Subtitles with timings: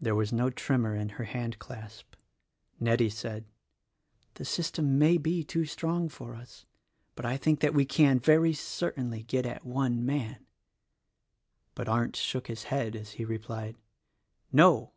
[0.00, 2.04] There was no tremor in her handclasp.
[2.78, 3.46] Nettie said,
[4.34, 6.66] "The system may be too strong for us;
[7.16, 10.46] but I think that we can, very certainly, get at one man."
[11.74, 13.74] THE RECORDING ANGEL 35 But Arndt shook his head as he replied,
[14.52, 14.92] "No!